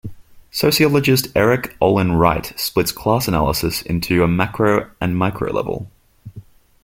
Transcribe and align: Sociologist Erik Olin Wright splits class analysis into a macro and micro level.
Sociologist 0.49 1.27
Erik 1.35 1.77
Olin 1.79 2.13
Wright 2.13 2.51
splits 2.59 2.91
class 2.91 3.27
analysis 3.27 3.83
into 3.83 4.23
a 4.23 4.27
macro 4.27 4.89
and 4.99 5.15
micro 5.15 5.53
level. 5.53 5.91